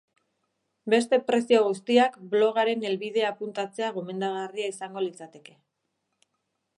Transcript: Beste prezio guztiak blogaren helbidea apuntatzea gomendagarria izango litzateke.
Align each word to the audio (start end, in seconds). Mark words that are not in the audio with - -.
Beste 0.93 1.19
prezio 1.27 1.59
guztiak 1.67 2.15
blogaren 2.31 2.87
helbidea 2.89 3.29
apuntatzea 3.35 3.91
gomendagarria 3.99 4.73
izango 4.73 5.05
litzateke. 5.09 5.55